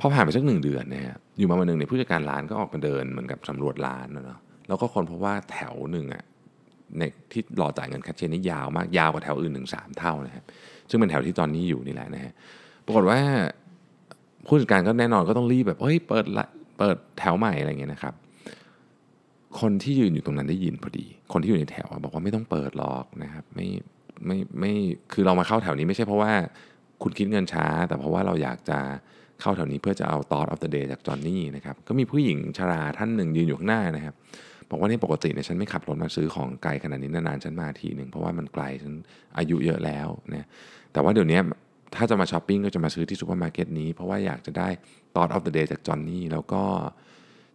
[0.00, 1.04] พอผ่านไปสักหนึ่งเดือนเนี่ย
[1.38, 6.24] อยู่มาวันหนึ่งเนี่ยผู้จัดการร้านก็ออกมาเดินเหมือนกับสำรวจร้านเนาะแล้วก็คนพบว่าแถวหนึ่งอะ
[6.98, 10.44] ในที่รอจ่ายเงินคัชเชนนี่ยาวมากยาวกว่าแถวอื่นถึงสามเท่านะครับ
[10.90, 12.32] ซึ่งเป็นแถวที่ตอนนี้อยู่นี่แหละนะฮะ
[12.90, 13.20] รากฏว่า
[14.46, 16.24] ผู้จัดการก็แน่นอนก็ต้องรีบแบบเฮ้ยเปิด
[16.78, 18.14] เปิดแถวใหม่อะไรเงี้ยนะครับ
[19.60, 23.68] คนที่ยืนอยู่ตรงนั้นได้ยินพอดี คนที่อยู่ในแถวบอกว่าไม่ต้องเปิดหรอกนะครับ ไม่
[24.26, 24.72] ไม่ไม่
[25.12, 26.32] คือเรามาเข้าแถวนี้ไม่ใช่เพราะว่า
[27.02, 28.78] คุณคิดเงินช้า แต่เพราะว่าเราอยากจะ
[29.40, 34.14] เข้าแถวนี้เพื่อจะเอา Thought of the Day จากจอนนี่นะครับก็มีผู้หญิงชราท่านหนึ่งยืนอยู่ข้างหน้านะครับ
[34.70, 38.92] บอกว่านี่ปกติเนี่ยฉันไม่ขับรถมาซื้อของไกลขนาดนี้นานๆฉันมาทีหนึ่งเพราะว่ามันไกลฉัน
[39.38, 40.46] อายุเยอะแล้วนะ
[40.92, 41.38] แต่ว่าเดี๋ยวนี้
[41.96, 44.68] ถ้าจะมาช้อปปิ้งก็จะมาซื้อที่ซูเปอร์มาร์เก็ตนี้ เพราะว่าอยากจะได้
[45.14, 46.62] Thought of the Day จากจอห์นนี่แล้วก็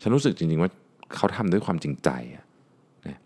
[0.02, 0.72] ฉันรู้สึกจริง ๆ ว่า
[1.16, 2.10] เขาทำด้วยความจริงใจ
[3.08, 3.20] นะ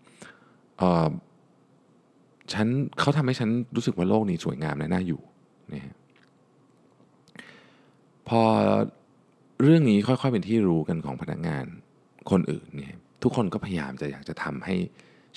[2.52, 2.66] ฉัน
[3.00, 5.20] เขาทำให้ฉันรู้สึกว่าโลกนี้สวยงามและน่าอยู่
[5.72, 5.96] นะฮะ
[8.28, 8.42] พอ
[9.62, 11.64] เรื่องนี้ค่อยๆเป็นที่รู้กันของพนักงาน
[12.30, 14.76] คนอื่นเนี่ยทุกคนก็พยายามจะอยากจะทำให้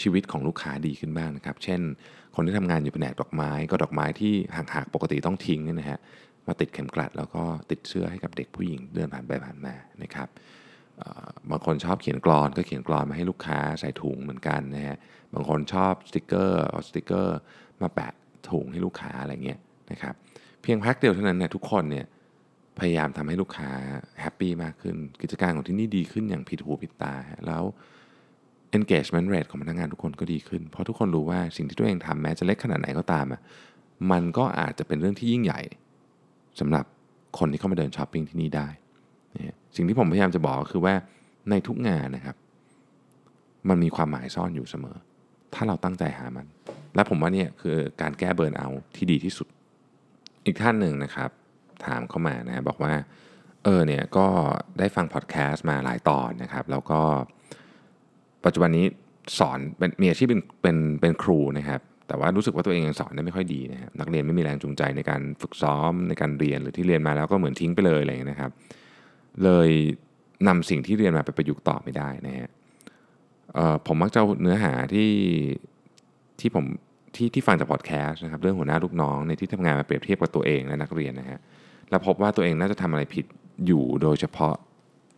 [0.01, 1.81] ชีวิตของลูกค้าดีขึ้นบ้างนะครับ เช่น
[2.35, 5.99] คนที่ทำงานอยู่แผนกดอกไม้ ก็ดอกไม้ที่ห่างๆปกติต้องทิ้งเนี่ยนะฮะ
[6.47, 10.29] มาติดเข็มกลัด แล้วก็ติดเสื้อให้กับเด็กผู้หญิงเดินผ่านไปผ่านมานะครับ
[11.51, 14.97] บางคนชอบเขียนกรอนก็เขียนกรอนมาให้ลูกค้าใส่ถุงเหมือนกันนะฮะ
[15.33, 17.37] บางคนชอบสติกเกอร์เอาสติกเกอร์
[17.81, 18.13] มาแปะ
[18.49, 19.59] ถุงให้ลูกค้าอะไรเงี้ย
[19.91, 20.15] นะครับ
[20.61, 22.05] เพียงพักเดียวเท่านั้นเนี่ยทุกคนเนี่ย
[22.79, 23.71] พยายามทำให้ลูกค้า
[24.21, 27.15] happy มากขึ้น กิจการของที่นี่ดีขึ้นอย่างผิดหูผิดตา
[27.47, 27.63] แล้ว
[28.77, 33.41] engagement rate ของพนักงานทุกคนก็ดีขึ้น เพราะทุกคนรู้ว่าสิ่งที่ตัวเองทำแม้จะเล็กขนาดไหนก็ตามอะ
[34.11, 35.61] มันก็อาจจะเป็นเรื่องที่ยิ่งใหญ่
[36.59, 36.85] สำหรับ
[37.39, 38.67] คนที่เข้ามาเดินช้อปปิ้งที่นี่ได้
[39.75, 40.93] สิ่งที่ผมพยายามจะบอกก็คือว่า
[41.49, 42.35] ในทุกงานนะครับ
[43.69, 44.97] มันมีความหมายซ่อนอยู่เสมอ
[45.53, 46.45] ถ้าเราตั้งใจหามัน
[46.95, 49.47] และผมว่านี่คือการแก้เบิร์นเอาที่ดีที่สุด
[50.45, 51.29] อีกท่านหนึ่งนะครับ
[51.85, 52.93] ถามเข้ามานะบอกว่า
[53.63, 54.27] เออเนี่ยก็
[54.79, 57.01] ได้ฟังพอดแคสต์มาหลายตอนนะครับ แล้วก็
[58.45, 58.85] ปัจจุบันนี้
[59.39, 68.51] สอนเป็นมีอาชีพเป็นเป็นเป็นครูนะครับ แต่ว่ารู้สึกว่าตัวเองยังสอนได้ไม่ค่อยดีนะครับนักเรียนไม่มีแรงจูงใจในการฝึกซ้อมในการเรียนหรือที่เรียนมาแล้วก็เหมือนทิ้งไปเลยอะไรอย่างนี้นะครับ
[69.43, 69.69] เลย
[70.47, 72.49] นำสิ่งที่เรียนมาไปประยุกต์ต่อไม่ได้นะฮะ
[73.87, 75.11] ผมมักจะเนื้อหาที่
[76.39, 76.65] ที่ผม
[77.15, 81.39] ที่ที่ฟังจากพอดแคสต์นะครับเรื่องหัวหน้าลูกน้องในที่ทำงานมาเปรียบเทียบกับตัวเองและนักเรียนนะฮะ
[81.89, 83.25] แล้วพบว่าตัวเองน่าจะทำอะไรผิด
[83.65, 84.55] อยู่โดยเฉพาะ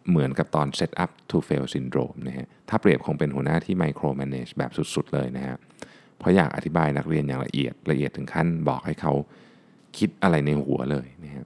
[0.09, 5.57] เหมือนกับตอน set up to fail syndrome นะฮะถ้าเปรียบคงเป็นหัวหน้าที่ micro manage แบบสุดๆเลยนะฮะ
[6.17, 9.13] เพราะอยากอธิบายนักเรียนอย่างละเอียดละเอียดถึงขั้นบอกให้เขา
[9.97, 11.45] คิดอะไรในหัวเลยนะฮะ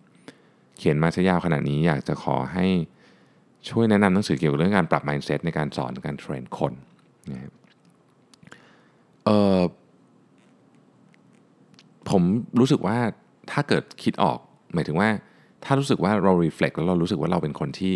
[0.77, 2.67] เขียนมาซะยาวขนาดนี้อยากจะขอให้
[3.69, 6.73] ช่วยแนะนำหนังสือเกี่ยวกับเรื่องการปรับ mindset ในการสอนการเทรนคน
[7.31, 7.51] นะฮะ
[9.25, 9.59] เออ
[12.09, 12.23] ผม
[12.59, 12.97] รู้สึกว่า
[13.51, 14.39] ถ้าเกิดคิดออก
[14.73, 15.09] หมายถึงว่า
[15.65, 17.95] ถ้ารู้สึกว่าเรา reflect แล้วเรารู้สึกว่าเราเป็นคนที่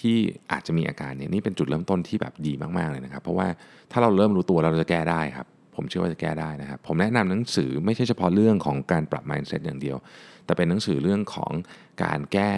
[0.00, 0.16] ที่
[0.52, 3.48] อาจจะมีอาการเนี่ยนี่เป็นจุดเริ่มต้นที่แบบดีมากๆเลยนะครับ เพราะว่า
[3.92, 9.96] ถ้าเราเริ่มรู้ตัวเราจะแก้ได้ครับ ผมเชื่อว่าจะแก้ได้นะครับ ผมแนะนำหนังสือไม่ใช่เฉพาะเรื่องของการปรับ mindset อย่างเดียว
[10.44, 11.52] แต่เป็นหนังสือเรื่องของ
[12.04, 12.52] การแก้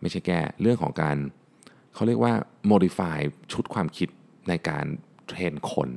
[0.00, 1.16] ไม่ใช่แก้เรื่องของการ
[1.94, 2.32] เขาเรียกว่า
[2.70, 3.18] modify
[3.52, 4.08] ชุดความคิด
[4.48, 4.86] ในการ
[5.26, 5.88] เทรนคน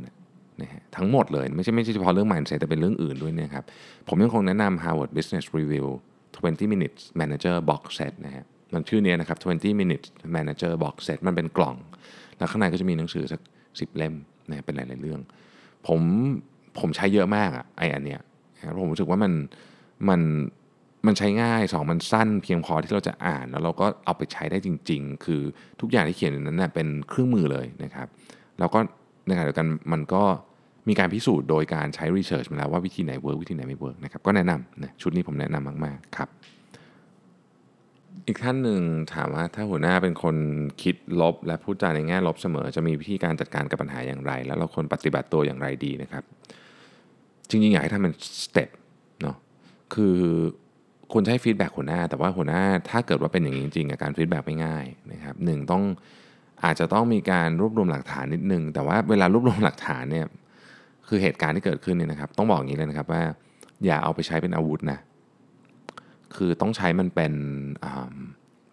[0.61, 3.63] นะฮะทั้งหมดเลยไม่ใช่ไม่ใช่เฉพาะเรื่อง mindset แต่เป็นเรื่องอื่นด้วยนะครับ
[4.07, 5.87] ผมยังคงแนะนำ Harvard Business Review
[6.35, 11.75] 20 minutes manager box set นะฮะ มันชื่อนี้นะครับ 20 minutes manager box set มันเป็นกล่อง
[12.37, 13.41] แล้วข้างในก็จะมีหนังสือสัก
[13.79, 14.13] สิบเล่ม
[14.49, 15.19] นะเป็นหลาย ๆ เรื่อง
[15.87, 16.01] ผม
[16.79, 18.21] ผมใช้เยอะมากอะไออันเนี้ย
[18.81, 19.33] ผมรู้สึกว่ามัน
[20.09, 20.21] มัน
[21.05, 25.41] มันใช้ง่ายสองมันสั้นเพียงพอที่เราจะอ่าน แล้วเราก็เอาไปใช้ได้จริง ๆ คือ
[25.81, 28.07] ทุกอย่างที่เขียนนั้นเน่ยเป็นเครื่องมือเลยนะครับ
[28.59, 28.79] แล้วก็
[29.27, 30.23] ในขณะเดียวกันมันก็
[30.87, 36.29] มีการพิสูจน์โดยการใช้ research มาแล้วว่าวิธีไหน work วิธีไหนไม่ work นะครับก็แนะนำนะชุดนี้ผมแนะนำมาก ๆ ครับ
[38.27, 38.81] อีกท่านหนึ่ง
[39.13, 40.35] ถามว่าถ้าหัวหน้าเป็นคน
[40.81, 46.23] คิดลบ และพูดจาในแง่ลบเสมอ จะมีวิธีการจัดการกับปัญหาอย่างไร แล้วเราควรปฏิบัติตัวอย่างไรดีนะครับ
[47.49, 48.69] จริงๆอยากให้ทำเป็น step
[49.21, 49.35] เนาะ
[49.93, 50.17] คือ
[51.11, 55.83] ควรให้ feedback หัวหน้า แต่ว่าหัวหน้าถ้าเกิดว่าเป็นอย่างนี้จริงๆการ feedback ไม่ง่ายนะครับหนึ่งต้อง
[56.63, 60.25] อาจจะต้องมีการรวบรวมหลักฐานนิดนึง แต่ว่าเวลารวบรวมหลักฐานเนี่ย
[61.07, 63.23] คือเหตุการณ์ที่เกิดขึ้นเนี่ยนะครับ ต้องบอกอย่างนี้เลยนะครับว่า
[63.85, 64.99] อย่าเอาไปใช้เป็นอาวุธนะ
[66.35, 67.33] คือต้องใช้มันเป็น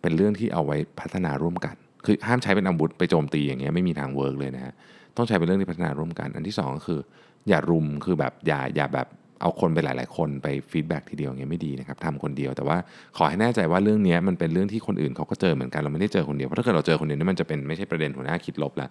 [0.03, 4.75] เป็นเรื่องที่เอาไว้พัฒนาร่วมกัน คือห้ามใช้เป็นอาวุธไปโจมตีอย่างเงี้ยไม่มีทาง work เลยนะฮะ
[5.17, 7.01] ต้องใช้เป็นเรื่องที่พัฒนาร่วมกัน อันที่ 2 ก็คือ
[7.49, 9.09] อย่ารุมคือแบบอย่าอย่าแบบ
[9.41, 12.77] เอาคนไปหลาย ๆ คนไป feedback ทีเดียวอย่างเงี้ยไม่ดีนะครับทำคนเดียวแต่ว่า
[13.17, 18.89] ขอให้แน่ใจว่าเรื่องนี้มันเป็นเรื่องที่คนอื่นเขาก็เจอเหมือนกันเราไม่ได้เจอคนเดียวเพราะถ้าเกิดเราเจอคนเดียวนี่มันจะเป็นไม่ใช่ประเด็นหัวหน้าคิดลบละ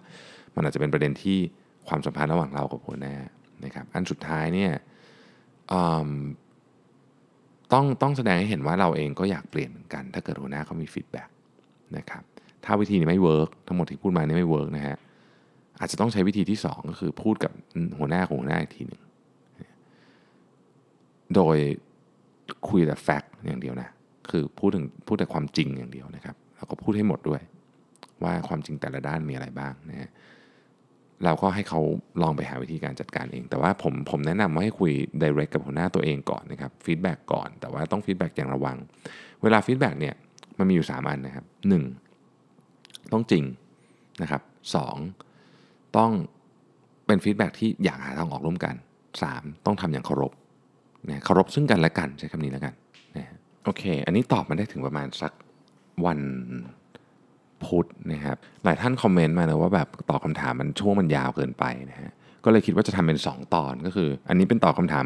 [0.54, 1.38] มันอาจจะเป็นประเด็นที่
[1.88, 3.14] ความสัมพันธ์ระหว่างเรากับหัวหน้า
[3.64, 4.70] นะครับอันสุดท้ายเนี่ย
[7.72, 11.28] ต้องต้องแสดงให้เห็นว่าเราเองก็อยากเปลี่ยนเหมือนกัน ถ้าเกิดหัวหน้าเขามี feedback
[11.96, 12.22] นะครับ
[12.64, 14.96] ถ้าวิธีนี้ไม่ work ทั้งหมดที่พูดมานี่ไม่ work นะฮะ
[15.80, 17.52] อาจจะต้องใช้วิธีที่ 2 ก็คือพูดกับ
[17.98, 19.00] หัวหน้าของหัวหน้าอีกทีหนึ่ง
[21.34, 21.56] โดย
[22.68, 23.88] คุยแต่ fact อย่างเดียวนะ
[24.30, 27.40] คือพูดถึงพูดแต่ความจริงอย่างเดียวนะครับแล้วก็พูดให้หมดด้วย
[28.22, 30.10] ว่าความจริงแต่ละด้านมีอะไรบ้างนะฮะ
[31.24, 31.80] เราก็ให้เขา
[32.22, 38.76] ลองไปหาวิธีการจัดการเอง แต่ว่าผมผมแนะนำว่าให้คุย direct กับหัวหน้าตัวเองก่อนนะครับ feedback ก่อน แต่ว่าต้อง feedback อย่างระวัง
[39.42, 40.14] เวลา feedback เนี่ย
[40.58, 41.44] มันมีอยู่ 3 อันนะครับ
[42.28, 43.12] 1.
[43.12, 43.44] ต้องจริง
[44.22, 44.42] นะครับ
[45.18, 45.96] 2.
[45.96, 46.12] ต้อง
[47.06, 48.74] เป็น feedback ที่อยากหาทางออกร่วมกัน
[49.20, 49.66] 3.
[49.66, 50.32] ต้องทำอย่างเคารพ
[51.08, 52.74] นะเคารพซึ่งกันและกันใช้คำนี้แล้วกัน
[53.16, 53.26] นะ
[53.64, 55.32] โอเค อันนี้ตอบมาได้ถึงประมาณสัก
[56.06, 56.18] วัน
[57.64, 62.10] พุธนะครับหลายท่านคอมเมนต์มานะว่าแบบตอบคาถามมันช่วงมันยาวเกินไปนะฮะ
[62.44, 65.04] ก็เลยคิดว่าจะทำเป็น 2 ตอนก็คือ อันนี้เป็นตอบคำถาม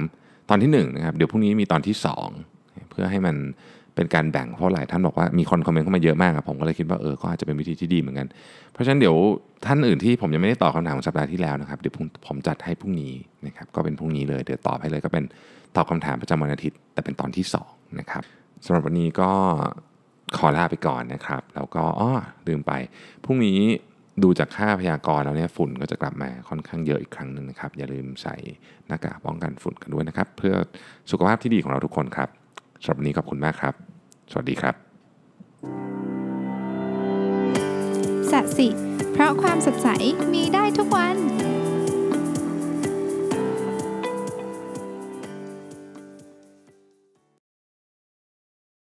[0.49, 1.95] ตอนที่1นะครับเดี๋ยวพรุ่งนี้มีตอนที่
[2.43, 3.37] 2 เพื่อให้มัน
[3.95, 8.27] เป็นการแบ่งเพราะหลายท่านบอกว่ามีคนคอมเมนต์เข้ามาเยอะมากอะผมก็เลยคิดว่าเออก็อาจจะเป็นวิธีที่ดีเหมือนกัน
[8.73, 9.17] เพราะฉะนั้นเดี๋ยว
[9.67, 11.95] ท่านอื่นที่ผมยังไม่ได้ตอบคำถามของสัปดาห์ที่แล้วนะครับเดี๋ยว
[12.27, 13.13] ผมจัดให้พรุ่งนี้
[13.47, 15.25] นะครับก็เป็นพรุ่งนี้เลยเดี๋ยวตอบให้เลยก็เป็น
[15.77, 18.23] ตอบคำถามประจำวันอาทิตย์ แต่เป็นตอนที่2นะครับ
[18.65, 19.31] สำหรับวันนี้ก็
[20.37, 22.11] ขอลาไปก่อนนะครับ แล้วก็อ้อ
[22.49, 22.73] ลืมไป
[23.25, 23.61] พรุ่งนี้
[24.23, 28.37] ดูจากค่าพยากรณ์แล้วเนี่ยฝุ่นก็จะกลับมาค่อนข้างเยอะอีกครั้งหนึ่งนะครับ อย่าลืมใส่
[28.87, 30.55] หน้ากากป้องกันฝุ่นกันด้วยนะครับ เพื่อ
[31.11, 32.29] สุขภาพที่ดีของเราทุกคนครับ
[32.83, 33.75] สำหรับวันนี้ขอบคุณมากครับ
[34.31, 34.75] สวัสดีครับ
[38.31, 38.69] สัสิ
[39.13, 39.89] เพราะความสดใส
[40.33, 41.17] มีได้ทุกวัน